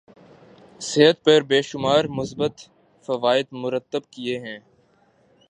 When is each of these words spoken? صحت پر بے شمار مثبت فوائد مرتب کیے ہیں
صحت 0.81 1.17
پر 1.25 1.41
بے 1.41 1.61
شمار 1.61 2.03
مثبت 2.17 2.55
فوائد 3.07 3.47
مرتب 3.53 4.03
کیے 4.11 4.37
ہیں 4.39 4.59